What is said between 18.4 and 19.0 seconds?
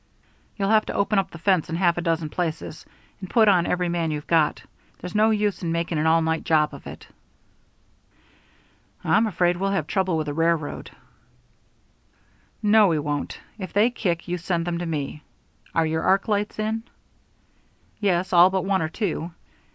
but one or